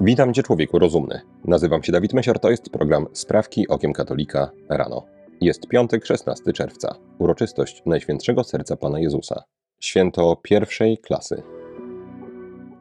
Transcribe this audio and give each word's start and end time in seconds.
Witam 0.00 0.34
Cię, 0.34 0.42
człowieku 0.42 0.78
rozumny. 0.78 1.20
Nazywam 1.44 1.82
się 1.82 1.92
Dawid 1.92 2.12
Mesiar, 2.12 2.38
to 2.38 2.50
jest 2.50 2.70
program 2.70 3.06
Sprawki 3.12 3.68
Okiem 3.68 3.92
Katolika 3.92 4.50
rano. 4.68 5.04
Jest 5.40 5.68
piątek, 5.68 6.06
16 6.06 6.52
czerwca, 6.52 6.94
uroczystość 7.18 7.82
Najświętszego 7.86 8.44
Serca 8.44 8.76
Pana 8.76 9.00
Jezusa, 9.00 9.42
święto 9.80 10.36
pierwszej 10.42 10.98
klasy. 10.98 11.42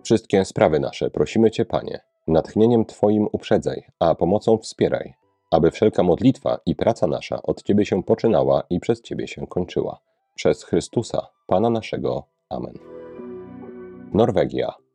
Wszystkie 0.03 0.45
sprawy 0.45 0.79
nasze 0.79 1.09
prosimy 1.09 1.51
Cię, 1.51 1.65
Panie, 1.65 1.99
natchnieniem 2.27 2.85
Twoim 2.85 3.28
uprzedzaj, 3.31 3.84
a 3.99 4.15
pomocą 4.15 4.58
wspieraj, 4.58 5.13
aby 5.52 5.72
wszelka 5.72 6.04
modlitwa 6.04 6.60
i 6.65 6.76
praca 6.76 7.08
nasza 7.08 7.42
od 7.44 7.63
Ciebie 7.63 7.86
się 7.86 8.04
poczynała 8.04 8.63
i 8.70 8.79
przez 8.79 9.02
Ciebie 9.02 9.28
się 9.28 9.47
kończyła. 9.47 9.99
Przez 10.36 10.63
Chrystusa, 10.63 11.28
Pana 11.47 11.70
naszego. 11.70 12.24
Amen. 12.49 12.74
Norwegia. 14.13 14.87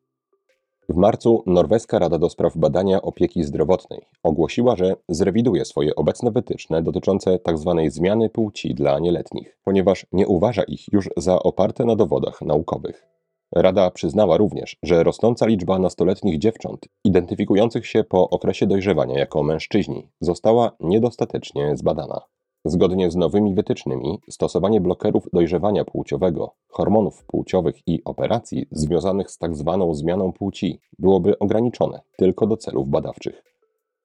W 0.89 0.97
marcu 0.97 1.43
Norweska 1.47 1.99
Rada 1.99 2.19
do 2.19 2.31
Spraw 2.31 2.57
Badania 2.57 3.03
Opieki 3.03 3.45
Zdrowotnej 3.45 4.07
ogłosiła, 4.23 4.77
że 4.77 4.97
zrewiduje 5.09 5.65
swoje 5.65 5.95
obecne 5.95 6.31
wytyczne 6.31 6.83
dotyczące 6.83 7.39
tzw. 7.39 7.83
zmiany 7.89 8.31
płci 8.31 8.75
dla 8.75 8.99
nieletnich, 8.99 9.59
ponieważ 9.65 10.07
nie 10.13 10.27
uważa 10.27 10.63
ich 10.63 10.93
już 10.93 11.11
za 11.17 11.43
oparte 11.43 11.85
na 11.85 11.97
dowodach 11.97 12.41
naukowych. 12.41 13.07
Rada 13.55 13.91
przyznała 13.91 14.37
również, 14.37 14.77
że 14.83 15.03
rosnąca 15.03 15.47
liczba 15.47 15.79
nastoletnich 15.79 16.39
dziewcząt 16.39 16.89
identyfikujących 17.05 17.87
się 17.87 18.05
po 18.05 18.31
okresie 18.31 18.67
dojrzewania 18.67 19.19
jako 19.19 19.43
mężczyźni 19.43 20.09
została 20.21 20.73
niedostatecznie 20.81 21.77
zbadana. 21.77 22.21
Zgodnie 22.65 23.11
z 23.11 23.17
nowymi 23.17 23.55
wytycznymi, 23.55 24.21
stosowanie 24.31 24.81
blokerów 24.81 25.29
dojrzewania 25.33 25.85
płciowego, 25.85 26.55
hormonów 26.69 27.25
płciowych 27.25 27.89
i 27.89 28.05
operacji 28.05 28.67
związanych 28.71 29.31
z 29.31 29.39
tzw. 29.39 29.91
zmianą 29.93 30.33
płci 30.33 30.81
byłoby 30.99 31.39
ograniczone 31.39 32.01
tylko 32.17 32.47
do 32.47 32.57
celów 32.57 32.89
badawczych. 32.89 33.43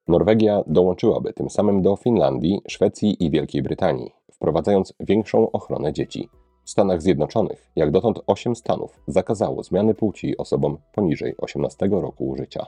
Norwegia 0.07 0.63
dołączyłaby 0.67 1.33
tym 1.33 1.49
samym 1.49 1.81
do 1.81 1.95
Finlandii, 1.95 2.61
Szwecji 2.67 3.25
i 3.25 3.29
Wielkiej 3.31 3.61
Brytanii, 3.61 4.11
wprowadzając 4.31 4.93
większą 4.99 5.51
ochronę 5.51 5.93
dzieci. 5.93 6.29
W 6.63 6.69
Stanach 6.69 7.01
Zjednoczonych, 7.01 7.71
jak 7.75 7.91
dotąd 7.91 8.19
8 8.27 8.55
stanów 8.55 8.99
zakazało 9.07 9.63
zmiany 9.63 9.93
płci 9.93 10.37
osobom 10.37 10.77
poniżej 10.95 11.35
18 11.37 11.87
roku 11.91 12.35
życia. 12.37 12.65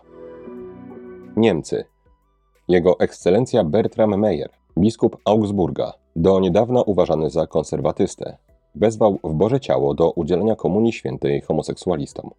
Niemcy. 1.37 1.85
Jego 2.67 2.99
ekscelencja 2.99 3.63
Bertram 3.63 4.19
Meyer 4.19 4.58
Biskup 4.79 5.17
Augsburga, 5.25 5.93
do 6.15 6.39
niedawna 6.39 6.81
uważany 6.81 7.29
za 7.29 7.47
konserwatystę, 7.47 8.37
wezwał 8.75 9.19
w 9.23 9.33
Boże 9.33 9.59
Ciało 9.59 9.93
do 9.93 10.11
udzielenia 10.11 10.55
komunii 10.55 10.93
świętej 10.93 11.41
homoseksualistom. 11.41 12.29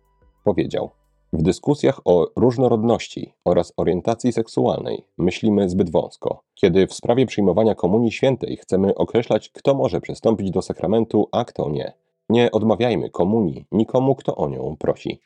Powiedział: 0.44 0.90
W 1.32 1.42
dyskusjach 1.42 2.00
o 2.04 2.26
różnorodności 2.36 3.32
oraz 3.44 3.72
orientacji 3.76 4.32
seksualnej 4.32 5.04
myślimy 5.18 5.68
zbyt 5.68 5.90
wąsko, 5.90 6.42
kiedy 6.54 6.86
w 6.86 6.94
sprawie 6.94 7.26
przyjmowania 7.26 7.74
komunii 7.74 8.12
świętej 8.12 8.56
chcemy 8.56 8.94
określać, 8.94 9.48
kto 9.48 9.74
może 9.74 10.00
przystąpić 10.00 10.50
do 10.50 10.62
sakramentu, 10.62 11.28
a 11.32 11.44
kto 11.44 11.70
nie. 11.70 11.92
Nie 12.28 12.50
odmawiajmy 12.50 13.10
komunii 13.10 13.66
nikomu, 13.72 14.14
kto 14.14 14.36
o 14.36 14.48
nią 14.48 14.76
prosi. 14.78 15.20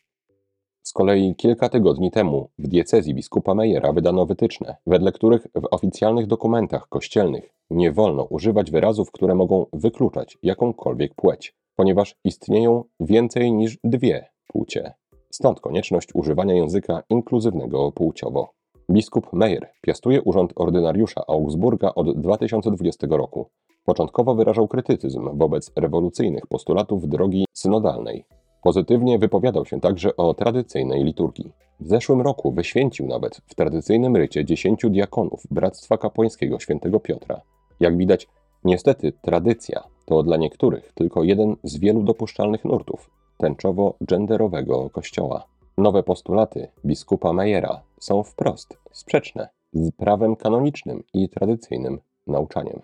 Z 0.87 0.93
kolei 0.93 1.35
kilka 1.35 1.69
tygodni 1.69 2.11
temu 2.11 2.49
w 2.59 2.69
diecezji 2.69 3.15
biskupa 3.15 3.55
Mejera 3.55 3.93
wydano 3.93 4.27
wytyczne, 4.27 4.77
wedle 4.87 5.13
których 5.13 5.47
w 5.55 5.67
oficjalnych 5.71 6.27
dokumentach 6.27 6.89
kościelnych 6.89 7.55
nie 7.71 7.93
wolno 7.93 8.25
używać 8.25 8.71
wyrazów, 8.71 9.13
które 9.13 9.35
mogą 9.35 9.67
wykluczać 9.73 10.39
jakąkolwiek 10.43 11.15
płeć, 11.15 11.55
ponieważ 11.77 12.15
istnieją 12.25 12.85
więcej 13.01 13.53
niż 13.53 13.79
dwie 13.85 14.27
płcie. 14.49 14.95
Stąd 15.31 15.61
konieczność 15.61 16.09
używania 16.15 16.55
języka 16.55 17.03
inkluzywnego 17.11 17.93
płciowo. 17.93 18.53
Biskup 18.91 19.33
Meyer 19.33 19.69
piastuje 19.83 20.23
urząd 20.23 20.53
ordynariusza 20.57 21.23
Augsburga 21.29 21.93
od 21.95 22.21
2020 22.21 23.07
roku. 23.11 23.49
Początkowo 23.85 24.35
wyrażał 24.35 24.69
krytycyzm 24.69 25.39
wobec 25.39 25.73
rewolucyjnych 25.77 26.47
postulatów 26.47 27.09
drogi 27.09 27.45
synodalnej, 27.53 28.25
Pozytywnie 28.65 29.19
wypowiadał 29.19 29.67
się 29.67 29.81
także 29.81 30.17
o 30.17 30.35
tradycyjnej 30.35 31.05
liturgii. 31.05 31.53
W 31.81 31.89
zeszłym 31.89 32.21
roku 32.21 32.53
wyświęcił 32.53 33.07
nawet 33.07 33.37
w 33.47 33.55
tradycyjnym 33.55 34.17
rycie 34.17 34.45
dziesięciu 34.45 34.91
diakonów 34.91 35.43
Bractwa 35.51 35.99
Kapłańskiego 35.99 36.59
Świętego 36.59 37.01
Piotra. 37.01 37.41
Jak 37.81 37.97
widać, 37.97 38.29
niestety 38.65 39.13
tradycja 39.13 39.85
to 40.07 40.23
dla 40.23 40.37
niektórych 40.37 40.93
tylko 40.93 41.25
jeden 41.25 41.57
z 41.63 41.79
wielu 41.79 42.03
dopuszczalnych 42.03 42.65
nurtów 42.65 43.11
tęczowo-genderowego 43.43 44.91
kościoła. 44.91 45.47
Nowe 45.79 46.03
postulaty 46.03 46.69
biskupa 46.85 47.33
Mejera 47.33 47.83
są 48.01 48.23
wprost 48.23 48.79
sprzeczne 48.93 49.49
z 49.73 49.91
prawem 49.91 50.37
kanonicznym 50.37 51.03
i 51.15 51.29
tradycyjnym 51.29 52.01
nauczaniem. 52.27 52.83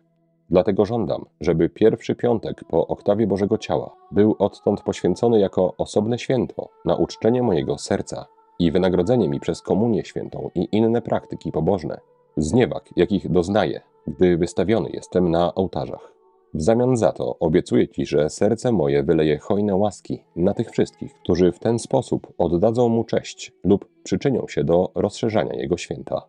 Dlatego 0.49 0.85
żądam, 0.85 1.25
żeby 1.41 1.69
pierwszy 1.69 2.15
piątek 2.15 2.63
po 2.63 2.87
oktawie 2.87 3.27
Bożego 3.27 3.57
Ciała 3.57 3.95
był 4.11 4.35
odtąd 4.39 4.81
poświęcony 4.81 5.39
jako 5.39 5.73
osobne 5.77 6.19
święto 6.19 6.69
na 6.85 6.95
uczczenie 6.95 7.43
mojego 7.43 7.77
serca 7.77 8.25
i 8.59 8.71
wynagrodzenie 8.71 9.29
mi 9.29 9.39
przez 9.39 9.61
komunię 9.61 10.05
świętą 10.05 10.49
i 10.55 10.67
inne 10.71 11.01
praktyki 11.01 11.51
pobożne, 11.51 11.99
zniewag, 12.37 12.89
jakich 12.95 13.31
doznaję, 13.31 13.81
gdy 14.07 14.37
wystawiony 14.37 14.89
jestem 14.89 15.31
na 15.31 15.55
ołtarzach. 15.55 16.16
W 16.57 16.61
zamian 16.61 16.97
za 16.97 17.11
to 17.11 17.39
obiecuję 17.39 17.87
Ci, 17.87 18.05
że 18.05 18.29
serce 18.29 18.71
moje 18.71 19.03
wyleje 19.03 19.37
hojne 19.37 19.75
łaski 19.75 20.23
na 20.35 20.53
tych 20.53 20.71
wszystkich, 20.71 21.13
którzy 21.13 21.51
w 21.51 21.59
ten 21.59 21.79
sposób 21.79 22.33
oddadzą 22.37 22.89
mu 22.89 23.03
cześć 23.03 23.51
lub 23.63 23.89
przyczynią 24.03 24.47
się 24.47 24.63
do 24.63 24.91
rozszerzania 24.95 25.53
jego 25.53 25.77
święta. 25.77 26.21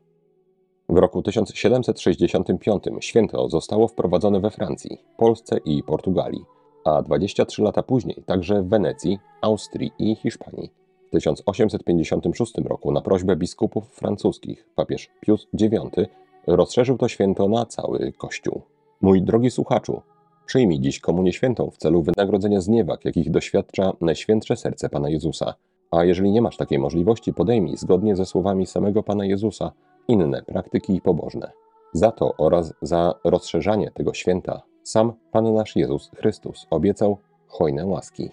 W 0.88 0.96
roku 0.96 1.22
1765 1.22 2.84
święto 3.00 3.48
zostało 3.48 3.88
wprowadzone 3.88 4.40
we 4.40 4.50
Francji, 4.50 4.98
Polsce 5.16 5.58
i 5.64 5.82
Portugalii, 5.82 6.44
a 6.84 7.02
23 7.02 7.62
lata 7.62 7.82
później 7.82 8.22
także 8.26 8.62
w 8.62 8.68
Wenecji, 8.68 9.18
Austrii 9.40 9.92
i 9.98 10.16
Hiszpanii. 10.16 10.70
W 11.06 11.10
1856 11.10 12.54
roku 12.64 12.92
na 12.92 13.00
prośbę 13.00 13.36
biskupów 13.36 13.88
francuskich 13.90 14.68
papież 14.74 15.10
Pius 15.20 15.48
IX 15.52 16.10
rozszerzył 16.46 16.98
to 16.98 17.08
święto 17.08 17.48
na 17.48 17.66
cały 17.66 18.12
Kościół. 18.12 18.62
Mój 19.00 19.22
drogi 19.22 19.50
słuchaczu, 19.50 20.02
przyjmij 20.48 20.80
dziś 20.80 21.00
komunię 21.00 21.32
świętą 21.32 21.70
w 21.70 21.76
celu 21.76 22.02
wynagrodzenia 22.02 22.60
zniewag, 22.60 23.04
jakich 23.04 23.30
doświadcza 23.30 23.92
Najświętsze 24.00 24.56
Serce 24.56 24.88
Pana 24.88 25.08
Jezusa. 25.08 25.54
A 25.90 26.04
jeżeli 26.04 26.30
nie 26.32 26.42
masz 26.42 26.56
takiej 26.56 26.78
możliwości, 26.78 27.34
podejmij, 27.34 27.76
zgodnie 27.76 28.16
ze 28.16 28.26
słowami 28.26 28.66
samego 28.66 29.02
Pana 29.02 29.24
Jezusa, 29.24 29.72
inne 30.08 30.42
praktyki 30.42 31.00
pobożne. 31.00 31.52
Za 31.92 32.10
to 32.10 32.34
oraz 32.38 32.74
za 32.82 33.14
rozszerzanie 33.24 33.90
tego 33.90 34.14
święta 34.14 34.62
sam 34.82 35.12
Pan 35.32 35.54
nasz 35.54 35.76
Jezus 35.76 36.10
Chrystus 36.16 36.66
obiecał 36.70 37.18
hojne 37.46 37.86
łaski. 37.86 38.30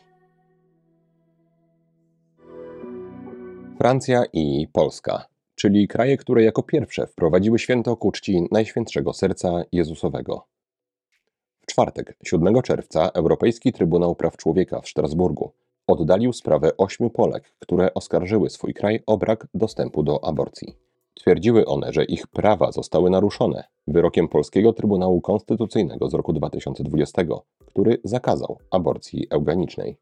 Francja 3.78 4.24
i 4.34 4.68
Polska, 4.74 5.26
czyli 5.56 5.88
kraje, 5.88 6.18
które 6.18 6.44
jako 6.44 6.64
pierwsze 6.64 7.08
wprowadziły 7.08 7.60
święto 7.60 7.98
ku 7.98 8.12
czci 8.12 8.48
Najświętszego 8.52 9.14
Serca 9.14 9.64
Jezusowego. 9.72 10.55
Czwartek, 11.76 12.18
7 12.24 12.62
czerwca, 12.62 13.10
Europejski 13.14 13.74
Trybunał 13.74 14.16
Praw 14.16 14.38
Człowieka 14.38 14.82
w 14.82 14.88
Strasburgu 14.88 15.52
oddalił 15.88 16.34
sprawę 16.34 16.78
ośmiu 16.78 17.10
Polek, 17.10 17.54
które 17.60 17.94
oskarżyły 17.94 18.50
swój 18.50 18.74
kraj 18.74 19.04
o 19.08 19.18
brak 19.18 19.48
dostępu 19.54 20.04
do 20.04 20.24
aborcji. 20.24 20.76
Twierdziły 21.14 21.66
one, 21.66 21.94
że 21.94 22.04
ich 22.04 22.28
prawa 22.28 22.72
zostały 22.72 23.10
naruszone 23.10 23.64
wyrokiem 23.88 24.28
Polskiego 24.28 24.74
Trybunału 24.74 25.22
Konstytucyjnego 25.22 26.10
z 26.10 26.14
roku 26.14 26.34
2020, 26.34 27.22
który 27.66 27.98
zakazał 28.04 28.60
aborcji 28.72 29.28
eugenicznej. 29.30 29.98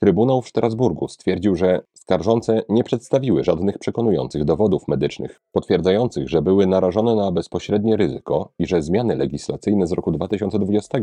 Trybunał 0.00 0.42
w 0.42 0.48
Strasburgu 0.48 1.08
stwierdził, 1.08 1.56
że 1.56 1.80
skarżące 1.94 2.62
nie 2.68 2.84
przedstawiły 2.84 3.44
żadnych 3.44 3.78
przekonujących 3.78 4.44
dowodów 4.44 4.88
medycznych 4.88 5.40
potwierdzających, 5.52 6.28
że 6.28 6.42
były 6.42 6.66
narażone 6.66 7.14
na 7.14 7.32
bezpośrednie 7.32 7.96
ryzyko 7.96 8.52
i 8.58 8.66
że 8.66 8.82
zmiany 8.82 9.16
legislacyjne 9.16 9.86
z 9.86 9.92
roku 9.92 10.12
2020 10.12 10.98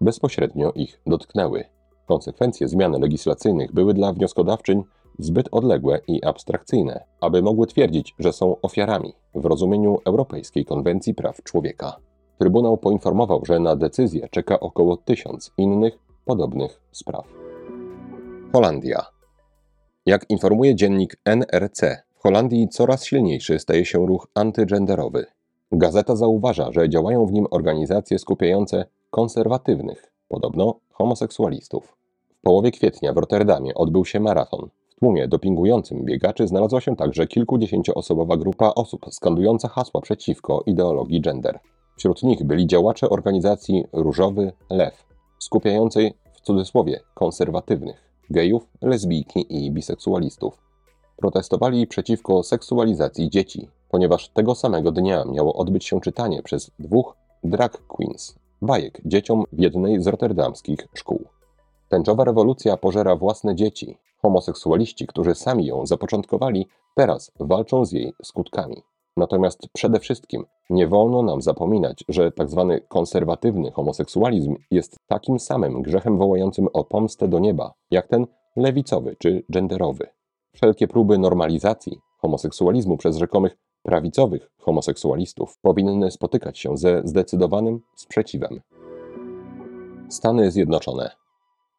bezpośrednio 0.00 0.72
ich 0.72 1.00
dotknęły. 1.06 1.64
Konsekwencje 2.06 2.68
zmian 2.68 3.00
legislacyjnych 3.00 3.72
były 3.72 3.94
dla 3.94 4.12
wnioskodawczyń 4.12 4.82
zbyt 5.18 5.48
odległe 5.52 6.00
i 6.08 6.24
abstrakcyjne, 6.24 7.04
aby 7.20 7.42
mogły 7.42 7.66
twierdzić, 7.66 8.14
że 8.18 8.32
są 8.32 8.60
ofiarami 8.60 9.12
w 9.34 9.44
rozumieniu 9.44 9.98
Europejskiej 10.04 10.64
Konwencji 10.64 11.14
Praw 11.14 11.42
Człowieka. 11.42 11.96
Trybunał 12.38 12.76
poinformował, 12.76 13.42
że 13.46 13.60
na 13.60 13.76
decyzję 13.76 14.28
czeka 14.30 14.60
około 14.60 14.96
tysiąc 14.96 15.52
innych 15.58 15.98
podobnych 16.24 16.80
spraw. 16.92 17.53
Holandia. 18.54 19.06
Jak 20.06 20.30
informuje 20.30 20.74
dziennik 20.74 21.16
NRC, 21.24 22.02
w 22.14 22.22
Holandii 22.22 22.68
coraz 22.68 23.04
silniejszy 23.04 23.58
staje 23.58 23.84
się 23.84 24.06
ruch 24.06 24.26
antygenderowy. 24.34 25.26
Gazeta 25.72 26.16
zauważa, 26.16 26.72
że 26.72 26.88
działają 26.88 27.26
w 27.26 27.32
nim 27.32 27.46
organizacje 27.50 28.18
skupiające 28.18 28.84
konserwatywnych, 29.10 30.12
podobno 30.28 30.74
homoseksualistów. 30.92 31.96
W 32.38 32.42
połowie 32.42 32.70
kwietnia 32.70 33.12
w 33.12 33.16
Rotterdamie 33.16 33.74
odbył 33.74 34.04
się 34.04 34.20
maraton. 34.20 34.68
W 34.88 34.94
tłumie 34.94 35.28
dopingującym 35.28 36.04
biegaczy 36.04 36.46
znalazła 36.46 36.80
się 36.80 36.96
także 36.96 37.26
kilkudziesięcioosobowa 37.26 38.36
grupa 38.36 38.72
osób 38.76 39.06
skandująca 39.10 39.68
hasła 39.68 40.00
przeciwko 40.00 40.62
ideologii 40.66 41.20
gender. 41.20 41.58
Wśród 41.96 42.22
nich 42.22 42.44
byli 42.44 42.66
działacze 42.66 43.08
organizacji 43.08 43.84
Różowy 43.92 44.52
Lew, 44.70 45.04
skupiającej 45.38 46.14
w 46.32 46.40
cudzysłowie 46.40 47.00
konserwatywnych 47.14 48.04
gejów, 48.30 48.68
lesbijki 48.82 49.46
i 49.48 49.70
biseksualistów. 49.70 50.58
Protestowali 51.16 51.86
przeciwko 51.86 52.42
seksualizacji 52.42 53.30
dzieci, 53.30 53.68
ponieważ 53.88 54.28
tego 54.28 54.54
samego 54.54 54.92
dnia 54.92 55.24
miało 55.24 55.54
odbyć 55.54 55.84
się 55.84 56.00
czytanie 56.00 56.42
przez 56.42 56.70
dwóch 56.78 57.16
drag 57.44 57.86
queens 57.86 58.34
bajek 58.62 59.00
dzieciom 59.04 59.44
w 59.52 59.60
jednej 59.60 60.02
z 60.02 60.06
rotterdamskich 60.06 60.88
szkół. 60.94 61.24
Tęczowa 61.88 62.24
rewolucja 62.24 62.76
pożera 62.76 63.16
własne 63.16 63.54
dzieci. 63.54 63.98
Homoseksualiści, 64.22 65.06
którzy 65.06 65.34
sami 65.34 65.66
ją 65.66 65.86
zapoczątkowali, 65.86 66.66
teraz 66.94 67.32
walczą 67.40 67.84
z 67.84 67.92
jej 67.92 68.12
skutkami. 68.22 68.82
Natomiast 69.16 69.68
przede 69.72 70.00
wszystkim 70.00 70.44
nie 70.70 70.86
wolno 70.88 71.22
nam 71.22 71.42
zapominać, 71.42 72.04
że 72.08 72.32
tzw. 72.32 72.66
Tak 72.70 72.88
konserwatywny 72.88 73.70
homoseksualizm 73.70 74.56
jest 74.70 74.96
takim 75.06 75.38
samym 75.38 75.82
grzechem 75.82 76.18
wołającym 76.18 76.68
o 76.72 76.84
pomstę 76.84 77.28
do 77.28 77.38
nieba, 77.38 77.72
jak 77.90 78.08
ten 78.08 78.26
lewicowy 78.56 79.16
czy 79.18 79.44
genderowy. 79.48 80.06
Wszelkie 80.52 80.88
próby 80.88 81.18
normalizacji 81.18 81.98
homoseksualizmu 82.18 82.96
przez 82.96 83.16
rzekomych 83.16 83.56
prawicowych 83.82 84.50
homoseksualistów 84.58 85.58
powinny 85.62 86.10
spotykać 86.10 86.58
się 86.58 86.76
ze 86.76 87.02
zdecydowanym 87.04 87.80
sprzeciwem. 87.96 88.60
Stany 90.08 90.50
Zjednoczone. 90.50 91.10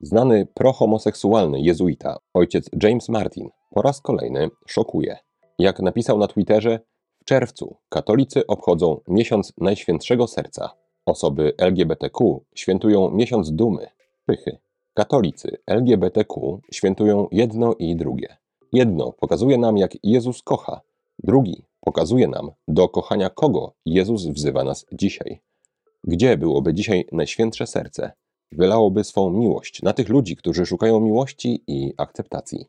Znany 0.02 0.48
prohomoseksualny 0.54 1.62
jezuita, 1.62 2.18
ojciec 2.34 2.70
James 2.84 3.10
Martin, 3.10 3.50
po 3.70 3.82
raz 3.82 4.02
kolejny 4.02 4.50
szokuje. 4.68 5.18
Jak 5.60 5.80
napisał 5.80 6.18
na 6.18 6.28
Twitterze, 6.28 6.80
w 7.26 7.28
czerwcu 7.28 7.76
katolicy 7.90 8.48
obchodzą 8.48 9.02
miesiąc 9.08 9.54
Najświętszego 9.58 10.28
Serca. 10.28 10.70
Osoby 11.06 11.54
LGBTQ 11.58 12.42
świętują 12.56 13.12
miesiąc 13.12 13.52
dumy, 13.52 13.88
pychy. 14.26 14.58
Katolicy 14.94 15.58
LGBTQ 15.68 16.60
świętują 16.72 17.28
jedno 17.32 17.76
i 17.80 17.96
drugie. 17.96 18.38
Jedno 18.74 19.12
pokazuje 19.12 19.58
nam, 19.58 19.78
jak 19.78 19.92
Jezus 20.04 20.42
kocha, 20.42 20.82
drugi 21.24 21.64
pokazuje 21.80 22.28
nam, 22.28 22.52
do 22.68 22.90
kochania 22.90 23.30
kogo 23.30 23.74
Jezus 23.86 24.26
wzywa 24.26 24.64
nas 24.64 24.86
dzisiaj. 24.92 25.42
Gdzie 26.04 26.38
byłoby 26.38 26.74
dzisiaj 26.74 27.08
Najświętsze 27.12 27.68
Serce? 27.68 28.12
Wylałoby 28.52 29.04
swą 29.04 29.30
miłość 29.30 29.82
na 29.82 29.94
tych 29.94 30.10
ludzi, 30.10 30.36
którzy 30.36 30.66
szukają 30.66 31.00
miłości 31.00 31.64
i 31.68 31.94
akceptacji. 31.98 32.66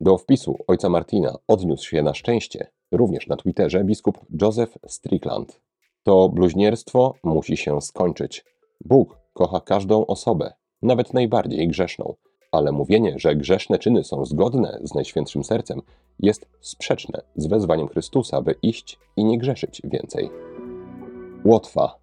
Do 0.00 0.18
wpisu 0.18 0.58
ojca 0.66 0.88
Martina 0.88 1.38
odniósł 1.48 1.88
się 1.88 2.02
na 2.02 2.14
szczęście 2.14 2.70
również 2.92 3.26
na 3.26 3.36
Twitterze 3.36 3.84
biskup 3.84 4.18
Joseph 4.42 4.78
Strickland. 4.86 5.60
To 6.02 6.28
bluźnierstwo 6.28 7.14
musi 7.24 7.56
się 7.56 7.80
skończyć. 7.80 8.44
Bóg 8.84 9.18
kocha 9.32 9.60
każdą 9.60 10.06
osobę, 10.06 10.52
nawet 10.82 11.14
najbardziej 11.14 11.68
grzeszną, 11.68 12.14
ale 12.52 12.72
mówienie, 12.72 13.14
że 13.16 13.36
grzeszne 13.36 13.78
czyny 13.78 14.04
są 14.04 14.24
zgodne 14.24 14.78
z 14.82 14.94
Najświętszym 14.94 15.44
Sercem, 15.44 15.82
jest 16.18 16.48
sprzeczne 16.60 17.22
z 17.36 17.46
wezwaniem 17.46 17.88
Chrystusa, 17.88 18.42
by 18.42 18.54
iść 18.62 18.98
i 19.16 19.24
nie 19.24 19.38
grzeszyć 19.38 19.82
więcej. 19.84 20.30
Łotwa. 21.44 21.98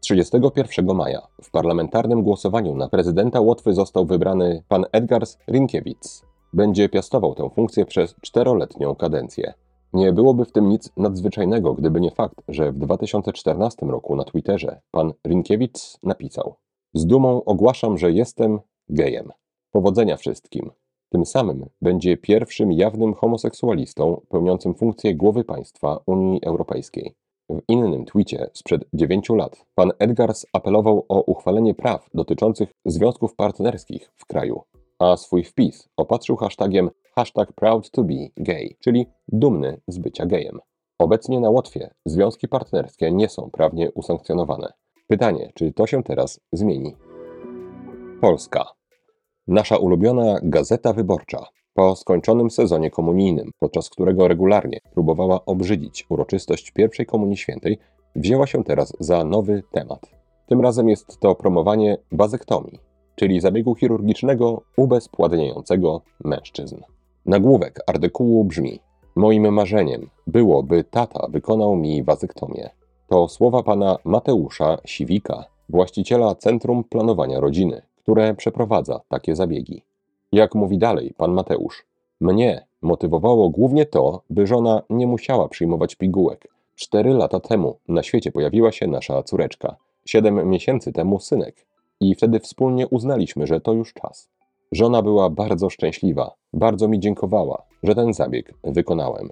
31 0.00 0.94
maja 0.94 1.26
w 1.42 1.50
parlamentarnym 1.50 2.22
głosowaniu 2.22 2.74
na 2.74 2.88
prezydenta 2.88 3.40
Łotwy 3.40 3.74
został 3.74 4.06
wybrany 4.06 4.62
pan 4.68 4.84
Edgars 4.92 5.38
Rinkiewicz. 5.48 6.22
Będzie 6.52 6.88
piastował 6.88 7.34
tę 7.34 7.50
funkcję 7.50 7.86
przez 7.86 8.14
czteroletnią 8.22 8.94
kadencję. 8.94 9.54
Nie 9.92 10.12
byłoby 10.12 10.44
w 10.44 10.52
tym 10.52 10.68
nic 10.68 10.92
nadzwyczajnego, 10.96 11.74
gdyby 11.74 12.00
nie 12.00 12.10
fakt, 12.10 12.42
że 12.48 12.72
w 12.72 12.78
2014 12.78 13.86
roku 13.86 14.16
na 14.16 14.24
Twitterze 14.24 14.80
pan 14.90 15.12
Rinkiewicz 15.26 15.98
napisał: 16.02 16.54
Z 16.94 17.06
dumą 17.06 17.44
ogłaszam, 17.44 17.98
że 17.98 18.12
jestem 18.12 18.60
gejem. 18.88 19.32
Powodzenia 19.70 20.16
wszystkim. 20.16 20.70
Tym 21.08 21.26
samym 21.26 21.66
będzie 21.82 22.16
pierwszym 22.16 22.72
jawnym 22.72 23.14
homoseksualistą 23.14 24.20
pełniącym 24.28 24.74
funkcję 24.74 25.14
głowy 25.14 25.44
państwa 25.44 25.98
Unii 26.06 26.44
Europejskiej. 26.44 27.14
W 27.50 27.60
innym 27.68 28.04
twicie 28.04 28.50
sprzed 28.52 28.84
9 28.92 29.28
lat 29.28 29.66
pan 29.74 29.92
Edgars 29.98 30.46
apelował 30.52 31.04
o 31.08 31.22
uchwalenie 31.22 31.74
praw 31.74 32.08
dotyczących 32.14 32.68
związków 32.84 33.34
partnerskich 33.34 34.10
w 34.16 34.26
kraju, 34.26 34.62
a 34.98 35.16
swój 35.16 35.44
wpis 35.44 35.88
opatrzył 35.96 36.36
hashtagiem 36.36 36.90
hashtag 37.18 37.52
proud 37.52 37.90
to 37.90 38.04
be 38.04 38.14
gay, 38.36 38.76
czyli 38.80 39.06
dumny 39.28 39.80
z 39.88 39.98
bycia 39.98 40.26
gejem. 40.26 40.58
Obecnie 40.98 41.40
na 41.40 41.50
Łotwie 41.50 41.90
związki 42.04 42.48
partnerskie 42.48 43.12
nie 43.12 43.28
są 43.28 43.50
prawnie 43.52 43.92
usankcjonowane. 43.92 44.72
Pytanie, 45.06 45.50
czy 45.54 45.72
to 45.72 45.86
się 45.86 46.02
teraz 46.02 46.40
zmieni? 46.52 46.96
Polska. 48.20 48.64
Nasza 49.46 49.76
ulubiona 49.76 50.38
Gazeta 50.42 50.92
Wyborcza 50.92 51.46
po 51.74 51.96
skończonym 51.96 52.50
sezonie 52.50 52.90
komunijnym, 52.90 53.50
podczas 53.58 53.90
którego 53.90 54.28
regularnie 54.28 54.78
próbowała 54.94 55.44
obrzydzić 55.44 56.06
uroczystość 56.08 56.70
pierwszej 56.70 57.06
Komunii 57.06 57.36
Świętej, 57.36 57.78
wzięła 58.16 58.46
się 58.46 58.64
teraz 58.64 58.92
za 59.00 59.24
nowy 59.24 59.62
temat. 59.72 60.00
Tym 60.46 60.60
razem 60.60 60.88
jest 60.88 61.20
to 61.20 61.34
promowanie 61.34 61.98
bazektomii, 62.12 62.78
czyli 63.16 63.40
zabiegu 63.40 63.74
chirurgicznego 63.74 64.62
ubezpładniającego 64.76 66.02
mężczyzn. 66.24 66.97
Nagłówek 67.28 67.80
artykułu 67.86 68.44
brzmi: 68.44 68.80
Moim 69.16 69.52
marzeniem 69.52 70.10
było, 70.26 70.62
by 70.62 70.84
tata 70.84 71.26
wykonał 71.30 71.76
mi 71.76 72.02
wazektomię. 72.02 72.70
To 73.08 73.28
słowa 73.28 73.62
pana 73.62 73.98
Mateusza 74.04 74.78
Siwika, 74.84 75.44
właściciela 75.68 76.34
Centrum 76.34 76.84
Planowania 76.84 77.40
Rodziny, 77.40 77.82
które 77.96 78.34
przeprowadza 78.34 79.00
takie 79.08 79.36
zabiegi. 79.36 79.82
Jak 80.32 80.54
mówi 80.54 80.78
dalej 80.78 81.14
pan 81.16 81.32
Mateusz, 81.32 81.86
mnie 82.20 82.66
motywowało 82.82 83.50
głównie 83.50 83.86
to, 83.86 84.22
by 84.30 84.46
żona 84.46 84.82
nie 84.90 85.06
musiała 85.06 85.48
przyjmować 85.48 85.94
pigułek. 85.94 86.48
Cztery 86.74 87.14
lata 87.14 87.40
temu 87.40 87.78
na 87.88 88.02
świecie 88.02 88.32
pojawiła 88.32 88.72
się 88.72 88.86
nasza 88.86 89.22
córeczka, 89.22 89.76
siedem 90.04 90.48
miesięcy 90.50 90.92
temu 90.92 91.20
synek, 91.20 91.66
i 92.00 92.14
wtedy 92.14 92.40
wspólnie 92.40 92.88
uznaliśmy, 92.88 93.46
że 93.46 93.60
to 93.60 93.72
już 93.72 93.94
czas. 93.94 94.28
Żona 94.72 95.02
była 95.02 95.30
bardzo 95.30 95.70
szczęśliwa, 95.70 96.34
bardzo 96.52 96.88
mi 96.88 97.00
dziękowała, 97.00 97.62
że 97.82 97.94
ten 97.94 98.12
zabieg 98.12 98.54
wykonałem. 98.64 99.28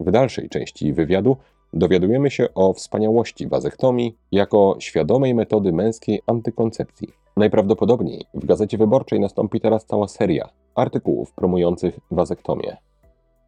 W 0.00 0.10
dalszej 0.10 0.48
części 0.48 0.92
wywiadu 0.92 1.36
dowiadujemy 1.72 2.30
się 2.30 2.54
o 2.54 2.72
wspaniałości 2.72 3.48
wazektomii 3.48 4.16
jako 4.32 4.76
świadomej 4.78 5.34
metody 5.34 5.72
męskiej 5.72 6.22
antykoncepcji. 6.26 7.08
Najprawdopodobniej 7.36 8.24
w 8.34 8.46
Gazecie 8.46 8.78
Wyborczej 8.78 9.20
nastąpi 9.20 9.60
teraz 9.60 9.86
cała 9.86 10.08
seria 10.08 10.48
artykułów 10.74 11.32
promujących 11.32 12.00
wazektomię. 12.10 12.76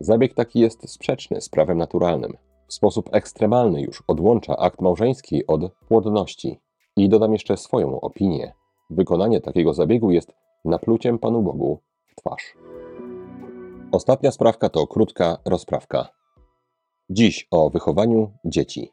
Zabieg 0.01 0.35
taki 0.35 0.61
jest 0.61 0.91
sprzeczny 0.91 1.41
z 1.41 1.49
prawem 1.49 1.79
naturalnym. 1.79 2.33
W 2.69 2.75
sposób 2.75 3.09
ekstremalny 3.13 3.83
już 3.83 4.03
odłącza 4.07 4.57
akt 4.57 4.81
małżeński 4.81 5.47
od 5.47 5.73
płodności. 5.89 6.61
I 6.97 7.09
dodam 7.09 7.33
jeszcze 7.33 7.57
swoją 7.57 8.01
opinię. 8.01 8.53
Wykonanie 8.91 9.41
takiego 9.41 9.75
zabiegu 9.75 10.11
jest 10.11 10.33
napluciem 10.67 11.19
Panu 11.19 11.43
Bogu 11.43 11.81
w 12.07 12.15
twarz. 12.15 12.55
Ostatnia 13.93 14.31
sprawka 14.31 14.69
to 14.69 14.87
krótka 14.87 15.39
rozprawka. 15.45 16.09
Dziś 17.11 17.49
o 17.51 17.71
wychowaniu 17.71 18.31
dzieci. 18.45 18.91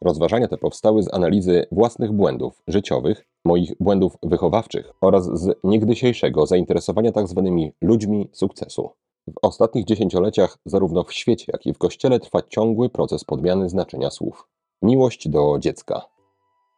Rozważania 0.00 0.48
te 0.48 0.58
powstały 0.58 1.02
z 1.02 1.14
analizy 1.14 1.66
własnych 1.72 2.12
błędów 2.12 2.62
życiowych, 2.66 3.24
moich 3.44 3.72
błędów 3.80 4.16
wychowawczych 4.22 4.92
oraz 5.00 5.24
z 5.24 5.58
niegdysiejszego 5.64 6.46
zainteresowania 6.46 7.12
tzw. 7.12 7.42
Tak 7.44 7.88
ludźmi 7.88 8.28
sukcesu. 8.32 8.90
W 9.26 9.34
ostatnich 9.42 9.84
dziesięcioleciach 9.84 10.58
zarówno 10.64 11.04
w 11.04 11.12
świecie, 11.12 11.44
jak 11.52 11.66
i 11.66 11.72
w 11.72 11.78
kościele 11.78 12.20
trwa 12.20 12.42
ciągły 12.42 12.88
proces 12.88 13.24
podmiany 13.24 13.68
znaczenia 13.68 14.10
słów. 14.10 14.48
Miłość 14.82 15.28
do 15.28 15.58
dziecka. 15.58 16.02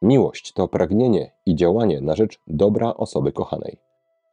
Miłość 0.02 0.52
to 0.52 0.68
pragnienie 0.68 1.32
i 1.46 1.54
działanie 1.54 2.00
na 2.00 2.16
rzecz 2.16 2.38
dobra 2.46 2.94
osoby 2.94 3.32
kochanej. 3.32 3.83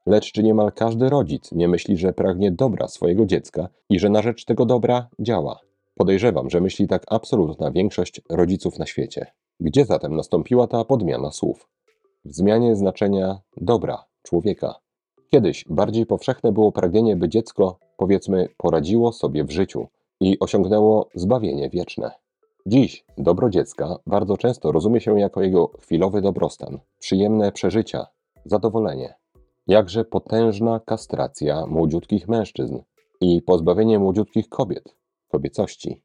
Lecz 0.06 0.32
czy 0.32 0.44
niemal 0.44 0.72
każdy 0.72 1.10
rodzic 1.10 1.52
nie 1.52 1.68
myśli, 1.68 1.98
że 1.98 2.14
pragnie 2.14 2.52
dobra 2.52 2.88
swojego 2.88 3.26
dziecka 3.26 3.70
i 3.90 4.00
że 4.00 4.10
na 4.10 4.22
rzecz 4.22 4.46
tego 4.46 4.66
dobra 4.66 5.08
działa? 5.20 5.60
Podejrzewam, 5.96 6.50
że 6.50 6.62
myśli 6.62 6.88
tak 6.88 7.04
absolutna 7.08 7.72
większość 7.72 8.22
rodziców 8.30 8.80
na 8.80 8.86
świecie. 8.86 9.26
Gdzie 9.60 9.86
zatem 9.86 10.16
nastąpiła 10.16 10.68
ta 10.68 10.86
podmiana 10.86 11.32
słów? 11.32 11.70
W 12.26 12.34
zmianie 12.34 12.76
znaczenia 12.76 13.40
dobra 13.58 14.06
człowieka. 14.24 14.76
Kiedyś 15.30 15.66
bardziej 15.70 16.06
powszechne 16.06 16.52
było 16.52 16.72
pragnienie, 16.72 17.16
by 17.16 17.30
dziecko, 17.30 17.80
powiedzmy, 17.98 18.48
poradziło 18.58 19.12
sobie 19.12 19.44
w 19.44 19.52
życiu 19.52 19.88
i 20.22 20.40
osiągnęło 20.40 21.10
zbawienie 21.16 21.70
wieczne. 21.70 22.12
Dziś 22.66 23.06
dobro 23.18 23.50
dziecka 23.50 23.98
bardzo 24.08 24.38
często 24.38 24.72
rozumie 24.72 25.02
się 25.02 25.20
jako 25.20 25.42
jego 25.42 25.68
chwilowy 25.68 26.22
dobrostan, 26.22 26.80
przyjemne 27.00 27.52
przeżycia, 27.52 28.08
zadowolenie. 28.46 29.21
Jakże 29.72 30.06
potężna 30.06 30.80
kastracja 30.80 31.66
młodziutkich 31.66 32.28
mężczyzn 32.28 32.80
i 33.22 33.42
pozbawienie 33.42 34.00
młodziutkich 34.00 34.50
kobiet 34.50 34.96
kobiecości. 35.28 36.04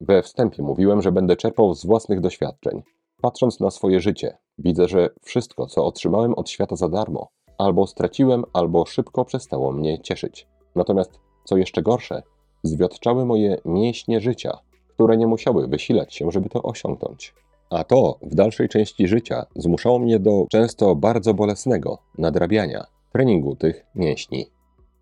We 0.00 0.22
wstępie 0.22 0.62
mówiłem, 0.62 1.02
że 1.02 1.12
będę 1.12 1.36
czerpał 1.36 1.74
z 1.74 1.86
własnych 1.86 2.20
doświadczeń. 2.20 2.82
Patrząc 3.22 3.60
na 3.60 3.70
swoje 3.70 4.00
życie, 4.00 4.38
widzę, 4.58 4.88
że 4.88 5.10
wszystko, 5.22 5.66
co 5.66 5.84
otrzymałem 5.84 6.34
od 6.34 6.50
świata 6.50 6.76
za 6.76 6.88
darmo, 6.88 7.28
albo 7.58 7.86
straciłem, 7.86 8.44
albo 8.52 8.86
szybko 8.86 9.24
przestało 9.24 9.72
mnie 9.72 10.00
cieszyć. 10.00 10.48
Natomiast, 10.74 11.20
co 11.44 11.56
jeszcze 11.56 11.82
gorsze, 11.82 12.22
zwiotczały 12.62 13.26
moje 13.26 13.60
mięśnie 13.64 14.20
życia, 14.20 14.58
które 14.88 15.16
nie 15.16 15.26
musiały 15.26 15.68
wysilać 15.68 16.14
się, 16.14 16.30
żeby 16.30 16.48
to 16.48 16.62
osiągnąć. 16.62 17.34
A 17.70 17.84
to 17.84 18.18
w 18.22 18.34
dalszej 18.34 18.68
części 18.68 19.08
życia 19.08 19.46
zmuszało 19.56 19.98
mnie 19.98 20.18
do 20.18 20.46
często 20.50 20.94
bardzo 20.96 21.34
bolesnego 21.34 21.98
nadrabiania 22.18 22.86
treningu 23.12 23.56
tych 23.56 23.86
mięśni. 23.94 24.46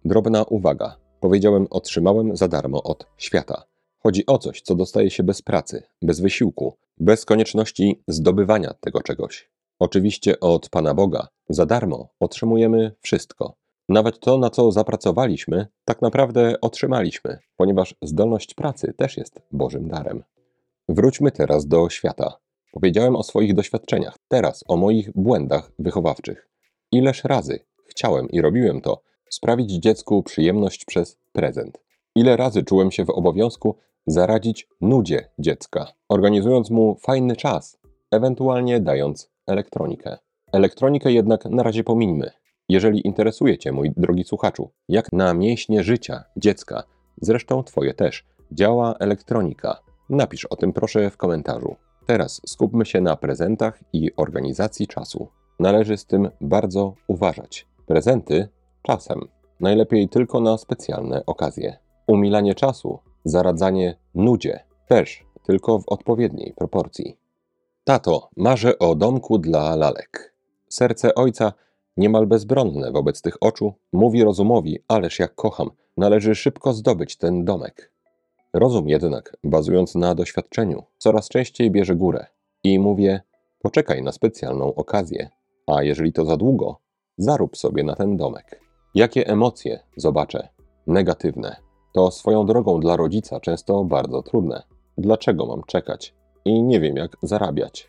Drobna 0.04 0.42
uwaga. 0.42 0.96
Powiedziałem, 1.20 1.66
otrzymałem 1.70 2.36
za 2.36 2.48
darmo 2.48 2.82
od 2.82 3.06
świata. 3.16 3.62
Chodzi 4.02 4.26
o 4.26 4.38
coś, 4.38 4.62
co 4.62 4.74
dostaje 4.74 5.10
się 5.10 5.22
bez 5.22 5.42
pracy, 5.42 5.82
bez 6.02 6.20
wysiłku, 6.20 6.76
bez 6.98 7.24
konieczności 7.24 8.02
zdobywania 8.08 8.74
tego 8.80 9.02
czegoś. 9.02 9.50
Oczywiście 9.78 10.40
od 10.40 10.68
Pana 10.68 10.94
Boga 10.94 11.28
za 11.48 11.66
darmo 11.66 12.08
otrzymujemy 12.20 12.92
wszystko. 13.00 13.54
Nawet 13.88 14.20
to, 14.20 14.38
na 14.38 14.50
co 14.50 14.72
zapracowaliśmy, 14.72 15.66
tak 15.84 16.02
naprawdę 16.02 16.60
otrzymaliśmy, 16.60 17.38
ponieważ 17.56 17.94
zdolność 18.02 18.54
pracy 18.54 18.94
też 18.96 19.16
jest 19.16 19.40
Bożym 19.52 19.88
darem. 19.88 20.22
Wróćmy 20.88 21.30
teraz 21.30 21.66
do 21.66 21.88
świata. 21.88 22.38
Powiedziałem 22.72 23.16
o 23.16 23.22
swoich 23.22 23.54
doświadczeniach, 23.54 24.18
teraz 24.28 24.64
o 24.68 24.76
moich 24.76 25.12
błędach 25.14 25.70
wychowawczych. 25.78 26.48
Ileż 26.92 27.24
razy 27.24 27.60
chciałem 27.86 28.30
i 28.30 28.40
robiłem 28.40 28.80
to, 28.80 29.02
sprawić 29.30 29.72
dziecku 29.72 30.22
przyjemność 30.22 30.84
przez 30.84 31.18
prezent. 31.32 31.78
Ile 32.14 32.36
razy 32.36 32.62
czułem 32.62 32.90
się 32.90 33.04
w 33.04 33.10
obowiązku 33.10 33.76
zaradzić 34.06 34.68
nudzie 34.80 35.30
dziecka, 35.38 35.92
organizując 36.08 36.70
mu 36.70 36.96
fajny 37.00 37.36
czas, 37.36 37.78
ewentualnie 38.10 38.80
dając 38.80 39.30
elektronikę. 39.46 40.18
Elektronikę 40.52 41.12
jednak 41.12 41.44
na 41.44 41.62
razie 41.62 41.84
pomińmy. 41.84 42.30
Jeżeli 42.68 43.06
interesuje 43.06 43.58
Cię, 43.58 43.72
mój 43.72 43.92
drogi 43.96 44.24
słuchaczu, 44.24 44.70
jak 44.88 45.12
na 45.12 45.34
mięśnie 45.34 45.82
życia 45.82 46.24
dziecka, 46.36 46.82
zresztą 47.22 47.62
Twoje 47.62 47.94
też, 47.94 48.24
działa 48.52 48.94
elektronika, 49.00 49.82
napisz 50.10 50.44
o 50.44 50.56
tym 50.56 50.72
proszę 50.72 51.10
w 51.10 51.16
komentarzu. 51.16 51.76
Teraz 52.08 52.40
skupmy 52.46 52.86
się 52.86 53.00
na 53.00 53.16
prezentach 53.16 53.80
i 53.92 54.10
organizacji 54.16 54.86
czasu. 54.86 55.28
Należy 55.60 55.96
z 55.96 56.06
tym 56.06 56.30
bardzo 56.40 56.94
uważać. 57.06 57.66
Prezenty 57.86 58.48
czasem, 58.82 59.20
najlepiej 59.60 60.08
tylko 60.08 60.40
na 60.40 60.58
specjalne 60.58 61.26
okazje. 61.26 61.78
Umilanie 62.06 62.54
czasu, 62.54 62.98
zaradzanie 63.24 63.96
nudzie, 64.14 64.60
też 64.86 65.24
tylko 65.42 65.78
w 65.78 65.88
odpowiedniej 65.88 66.54
proporcji. 66.56 67.16
Tato, 67.84 68.28
marzę 68.36 68.78
o 68.78 68.94
domku 68.94 69.38
dla 69.38 69.76
lalek. 69.76 70.34
Serce 70.68 71.14
ojca, 71.14 71.52
niemal 71.96 72.26
bezbronne 72.26 72.92
wobec 72.92 73.22
tych 73.22 73.36
oczu, 73.40 73.74
mówi 73.92 74.24
rozumowi, 74.24 74.78
ależ 74.88 75.18
jak 75.18 75.34
kocham, 75.34 75.70
należy 75.96 76.34
szybko 76.34 76.72
zdobyć 76.72 77.16
ten 77.16 77.44
domek. 77.44 77.92
Rozum 78.54 78.88
jednak, 78.88 79.36
bazując 79.44 79.94
na 79.94 80.14
doświadczeniu, 80.14 80.82
coraz 80.98 81.28
częściej 81.28 81.70
bierze 81.70 81.96
górę 81.96 82.26
i 82.64 82.78
mówię: 82.78 83.20
poczekaj 83.62 84.02
na 84.02 84.12
specjalną 84.12 84.74
okazję, 84.74 85.30
a 85.66 85.82
jeżeli 85.82 86.12
to 86.12 86.24
za 86.24 86.36
długo, 86.36 86.76
zarób 87.18 87.56
sobie 87.56 87.84
na 87.84 87.94
ten 87.94 88.16
domek. 88.16 88.60
Jakie 88.94 89.26
emocje 89.26 89.80
zobaczę? 89.96 90.48
Negatywne. 90.86 91.56
To 91.94 92.10
swoją 92.10 92.46
drogą 92.46 92.80
dla 92.80 92.96
rodzica 92.96 93.40
często 93.40 93.84
bardzo 93.84 94.22
trudne. 94.22 94.62
Dlaczego 94.98 95.46
mam 95.46 95.62
czekać? 95.64 96.14
I 96.44 96.62
nie 96.62 96.80
wiem, 96.80 96.96
jak 96.96 97.16
zarabiać. 97.22 97.88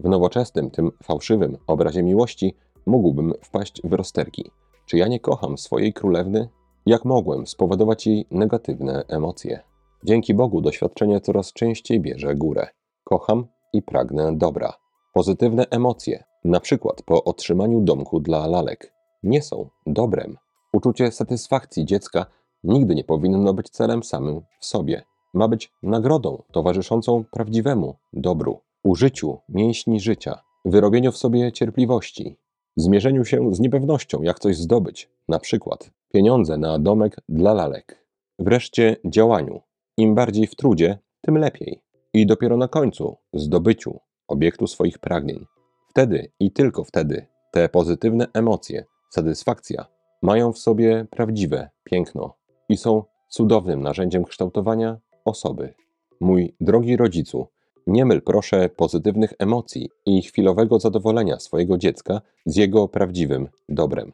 W 0.00 0.08
nowoczesnym, 0.08 0.70
tym 0.70 0.90
fałszywym 1.02 1.58
obrazie 1.66 2.02
miłości 2.02 2.56
mógłbym 2.86 3.32
wpaść 3.42 3.82
w 3.84 3.92
rozterki. 3.92 4.50
Czy 4.86 4.96
ja 4.96 5.08
nie 5.08 5.20
kocham 5.20 5.58
swojej 5.58 5.92
królewny? 5.92 6.48
Jak 6.86 7.04
mogłem 7.04 7.46
spowodować 7.46 8.06
jej 8.06 8.26
negatywne 8.30 9.04
emocje? 9.08 9.69
Dzięki 10.04 10.34
Bogu 10.34 10.60
doświadczenie 10.60 11.20
coraz 11.20 11.52
częściej 11.52 12.00
bierze 12.00 12.34
górę. 12.34 12.66
Kocham 13.04 13.46
i 13.72 13.82
pragnę 13.82 14.36
dobra. 14.36 14.72
Pozytywne 15.14 15.66
emocje, 15.70 16.24
na 16.44 16.60
przykład 16.60 17.02
po 17.02 17.24
otrzymaniu 17.24 17.80
domku 17.80 18.20
dla 18.20 18.46
lalek, 18.46 18.94
nie 19.22 19.42
są 19.42 19.68
dobrem. 19.86 20.36
Uczucie 20.72 21.12
satysfakcji 21.12 21.84
dziecka 21.84 22.26
nigdy 22.64 22.94
nie 22.94 23.04
powinno 23.04 23.54
być 23.54 23.70
celem 23.70 24.02
samym 24.02 24.40
w 24.60 24.66
sobie. 24.66 25.02
Ma 25.34 25.48
być 25.48 25.72
nagrodą 25.82 26.42
towarzyszącą 26.52 27.24
prawdziwemu 27.30 27.96
dobru, 28.12 28.60
użyciu 28.82 29.38
mięśni 29.48 30.00
życia, 30.00 30.42
wyrobieniu 30.64 31.12
w 31.12 31.16
sobie 31.16 31.52
cierpliwości, 31.52 32.36
zmierzeniu 32.76 33.24
się 33.24 33.54
z 33.54 33.60
niepewnością, 33.60 34.22
jak 34.22 34.38
coś 34.38 34.56
zdobyć, 34.56 35.10
na 35.28 35.38
przykład 35.38 35.90
pieniądze 36.12 36.58
na 36.58 36.78
domek 36.78 37.16
dla 37.28 37.54
lalek. 37.54 38.06
Wreszcie 38.38 38.96
działaniu. 39.04 39.60
Im 40.00 40.14
bardziej 40.14 40.46
w 40.46 40.54
trudzie, 40.54 40.98
tym 41.20 41.38
lepiej. 41.38 41.80
I 42.14 42.26
dopiero 42.26 42.56
na 42.56 42.68
końcu 42.68 43.16
zdobyciu 43.32 44.00
obiektu 44.28 44.66
swoich 44.66 44.98
pragnień. 44.98 45.46
Wtedy 45.90 46.32
i 46.40 46.52
tylko 46.52 46.84
wtedy 46.84 47.26
te 47.52 47.68
pozytywne 47.68 48.26
emocje 48.34 48.84
satysfakcja 49.10 49.86
mają 50.22 50.52
w 50.52 50.58
sobie 50.58 51.06
prawdziwe 51.10 51.70
piękno 51.84 52.34
i 52.68 52.76
są 52.76 53.02
cudownym 53.28 53.82
narzędziem 53.82 54.24
kształtowania 54.24 54.98
osoby. 55.24 55.74
Mój 56.20 56.54
drogi 56.60 56.96
rodzicu, 56.96 57.46
nie 57.86 58.04
myl 58.04 58.22
proszę 58.22 58.68
pozytywnych 58.68 59.32
emocji 59.38 59.90
i 60.06 60.22
chwilowego 60.22 60.78
zadowolenia 60.78 61.38
swojego 61.38 61.78
dziecka 61.78 62.20
z 62.46 62.56
jego 62.56 62.88
prawdziwym 62.88 63.48
dobrem. 63.68 64.12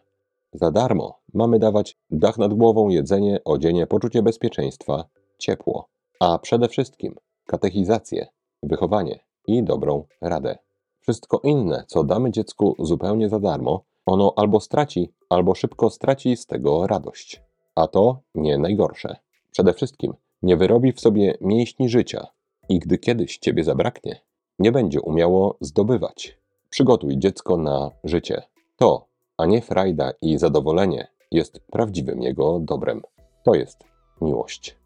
Za 0.53 0.71
darmo 0.71 1.19
mamy 1.35 1.59
dawać 1.59 1.99
dach 2.11 2.39
nad 2.39 2.55
głową, 2.55 2.89
jedzenie, 2.89 3.41
odzienie, 3.45 3.87
poczucie 3.87 4.23
bezpieczeństwa, 4.23 5.05
ciepło, 5.39 5.89
a 6.21 6.39
przede 6.39 6.69
wszystkim 6.69 7.15
katechizację, 7.47 8.27
wychowanie 8.63 9.21
i 9.47 9.63
dobrą 9.63 10.05
radę. 10.21 10.59
Wszystko 11.01 11.41
inne, 11.45 11.85
co 11.87 12.05
damy 12.05 12.31
dziecku 12.31 12.77
zupełnie 12.79 13.29
za 13.29 13.41
darmo, 13.41 13.85
ono 14.07 14.33
albo 14.37 14.61
straci, 14.61 15.13
albo 15.29 15.55
szybko 15.55 15.91
straci 15.91 16.37
z 16.37 16.47
tego 16.47 16.87
radość. 16.87 17.43
A 17.75 17.87
to 17.87 18.21
nie 18.35 18.59
najgorsze. 18.59 19.17
Przede 19.51 19.75
wszystkim 19.75 20.15
nie 20.43 20.57
wyrobi 20.57 20.93
w 20.93 21.01
sobie 21.01 21.39
mięśni 21.41 21.89
życia 21.89 22.27
i 22.69 22.79
gdy 22.79 22.99
kiedyś 22.99 23.39
ciebie 23.39 23.65
zabraknie, 23.65 24.21
nie 24.59 24.73
będzie 24.73 25.01
umiało 25.01 25.57
zdobywać. 25.61 26.39
Przygotuj 26.71 27.19
dziecko 27.19 27.57
na 27.57 27.91
życie. 28.05 28.43
To, 28.77 29.07
a 29.37 29.47
nie 29.47 29.63
frajda 29.63 30.13
i 30.23 30.39
zadowolenie 30.39 31.09
jest 31.31 31.61
prawdziwym 31.61 32.23
jego 32.23 32.59
dobrem. 32.59 33.03
To 33.45 33.55
jest 33.55 33.85
miłość. 34.21 34.77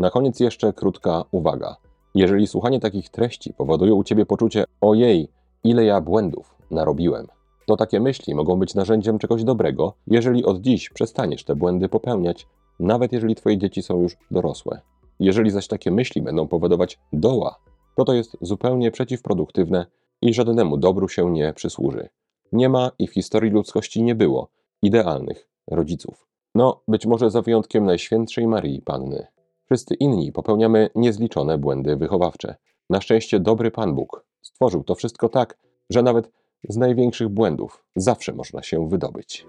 Na 0.00 0.10
koniec 0.10 0.40
jeszcze 0.40 0.72
krótka 0.72 1.24
uwaga. 1.30 1.76
Jeżeli 2.14 2.46
słuchanie 2.46 2.80
takich 2.80 3.08
treści 3.08 3.52
powoduje 3.52 3.94
u 3.94 4.04
ciebie 4.04 4.26
poczucie 4.26 4.64
ojej, 4.80 5.28
ile 5.64 5.84
ja 5.84 6.00
błędów 6.00 6.54
narobiłem, 6.70 7.26
to 7.66 7.76
takie 7.76 8.00
myśli 8.00 8.34
mogą 8.34 8.56
być 8.56 8.74
narzędziem 8.74 9.18
czegoś 9.18 9.44
dobrego, 9.44 9.94
jeżeli 10.06 10.44
od 10.44 10.60
dziś 10.60 10.90
przestaniesz 10.90 11.44
te 11.44 11.56
błędy 11.56 11.88
popełniać, 11.88 12.46
nawet 12.78 13.12
jeżeli 13.12 13.34
twoje 13.34 13.58
dzieci 13.58 13.82
są 13.82 14.02
już 14.02 14.16
dorosłe. 14.30 14.80
Jeżeli 15.18 15.50
zaś 15.50 15.68
takie 15.68 15.90
myśli 15.90 16.22
będą 16.22 16.48
powodować 16.48 16.98
doła, 17.12 17.58
to 17.96 18.04
to 18.04 18.12
jest 18.12 18.36
zupełnie 18.40 18.90
przeciwproduktywne 18.90 19.86
i 20.22 20.34
żadnemu 20.34 20.76
dobru 20.76 21.08
się 21.08 21.30
nie 21.30 21.52
przysłuży. 21.52 22.08
Nie 22.52 22.68
ma 22.68 22.90
i 22.98 23.06
w 23.06 23.14
historii 23.14 23.50
ludzkości 23.50 24.02
nie 24.02 24.14
było 24.14 24.48
idealnych 24.82 25.48
rodziców. 25.70 26.26
No, 26.54 26.82
być 26.88 27.06
może 27.06 27.30
za 27.30 27.42
wyjątkiem 27.42 27.84
Najświętszej 27.84 28.46
Marii 28.46 28.82
Panny. 28.82 29.26
Wszyscy 29.70 29.94
inni 29.94 30.32
popełniamy 30.32 30.90
niezliczone 30.94 31.58
błędy 31.58 31.96
wychowawcze. 31.96 32.54
Na 32.90 33.00
szczęście 33.00 33.40
dobry 33.40 33.70
Pan 33.70 33.94
Bóg 33.94 34.24
stworzył 34.42 34.84
to 34.84 34.94
wszystko 34.94 35.28
tak, 35.28 35.58
że 35.90 36.02
nawet 36.02 36.30
z 36.68 36.76
największych 36.76 37.28
błędów 37.28 37.84
zawsze 37.96 38.32
można 38.32 38.62
się 38.62 38.88
wydobyć. 38.88 39.46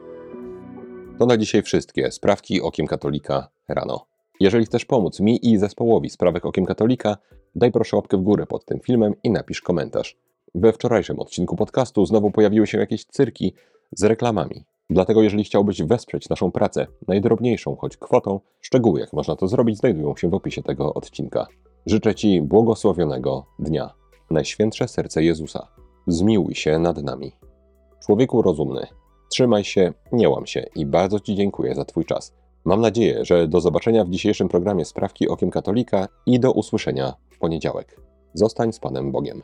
To 1.20 1.26
na 1.26 1.38
dzisiaj 1.38 1.62
wszystkie 1.62 2.12
sprawki 2.12 2.62
Okiem 2.62 2.88
Katolika 2.88 3.50
rano. 3.68 4.06
Jeżeli 4.40 4.66
chcesz 4.66 4.86
pomóc 4.86 5.20
mi 5.20 5.52
i 5.52 5.58
zespołowi 5.58 6.10
Sprawek 6.10 6.46
Okiem 6.46 6.66
Katolika, 6.66 7.18
daj 7.56 7.72
proszę 7.72 7.96
łapkę 7.96 8.18
w 8.18 8.22
górę 8.22 8.46
pod 8.46 8.66
tym 8.66 8.80
filmem 8.80 9.14
i 9.24 9.32
napisz 9.32 9.62
komentarz. 9.62 10.18
We 10.56 10.74
wczorajszym 10.74 11.20
odcinku 11.20 11.56
podcastu 11.56 12.06
znowu 12.06 12.32
pojawiły 12.32 12.68
się 12.68 12.78
jakieś 12.78 13.06
cyrki 13.06 13.54
z 13.92 14.04
reklamami. 14.04 14.66
Dlatego 14.92 15.22
jeżeli 15.22 15.44
chciałbyś 15.44 15.84
wesprzeć 15.84 16.30
naszą 16.30 16.52
pracę 16.52 16.88
najdrobniejszą 17.08 17.76
choć 17.76 17.98
kwotą, 17.98 18.40
szczegóły 18.62 19.00
jak 19.00 19.14
można 19.14 19.36
to 19.36 19.48
zrobić 19.48 19.78
znajdują 19.78 20.16
się 20.16 20.30
w 20.30 20.34
opisie 20.34 20.64
tego 20.64 20.94
odcinka. 20.94 21.48
Życzę 21.86 22.16
Ci 22.16 22.42
błogosławionego 22.42 23.46
dnia. 23.60 23.94
Najświętsze 24.30 24.88
serce 24.88 25.24
Jezusa. 25.24 25.68
Zmiłuj 26.08 26.56
się 26.56 26.80
nad 26.80 27.04
nami. 27.04 27.32
Człowieku 28.06 28.42
rozumny, 28.42 28.88
trzymaj 29.30 29.64
się, 29.64 29.94
nie 30.12 30.30
łam 30.30 30.46
się 30.46 30.66
i 30.76 30.86
bardzo 30.86 31.20
Ci 31.20 31.36
dziękuję 31.36 31.76
za 31.76 31.86
Twój 31.86 32.06
czas. 32.06 32.34
Mam 32.66 32.82
nadzieję, 32.82 33.26
że 33.26 33.48
do 33.48 33.62
zobaczenia 33.62 34.06
w 34.06 34.10
dzisiejszym 34.10 34.50
programie 34.50 34.86
Sprawki 34.86 35.28
Okiem 35.28 35.50
Katolika 35.52 36.08
i 36.26 36.40
do 36.40 36.52
usłyszenia 36.52 37.14
w 37.30 37.40
poniedziałek. 37.40 38.02
Zostań 38.34 38.74
z 38.74 38.80
Panem 38.80 39.12
Bogiem. 39.12 39.42